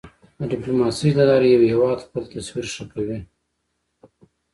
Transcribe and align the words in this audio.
د 0.39 0.41
ډیپلوماسی 0.51 1.09
له 1.17 1.23
لارې 1.29 1.47
یو 1.53 1.61
هېواد 1.73 2.03
خپل 2.05 2.23
تصویر 2.33 2.65
ښه 2.75 2.85
کوی. 2.93 3.19